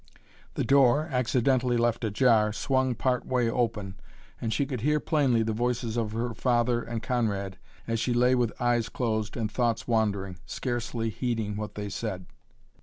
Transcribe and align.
The 0.55 0.63
door, 0.63 1.07
accidentally 1.11 1.77
left 1.77 2.03
ajar, 2.03 2.51
swung 2.53 2.95
part 2.95 3.23
way 3.27 3.47
open 3.47 3.99
and 4.41 4.51
she 4.51 4.65
could 4.65 4.81
hear 4.81 4.99
plainly 4.99 5.43
the 5.43 5.53
voices 5.53 5.95
of 5.95 6.13
her 6.13 6.33
father 6.33 6.81
and 6.81 7.03
Conrad 7.03 7.59
as 7.85 7.99
she 7.99 8.11
lay 8.15 8.33
with 8.33 8.59
eyes 8.59 8.89
closed 8.89 9.37
and 9.37 9.51
thoughts 9.51 9.87
wandering, 9.87 10.39
scarcely 10.47 11.11
heeding 11.11 11.55
what 11.55 11.75
they 11.75 11.87
said. 11.87 12.25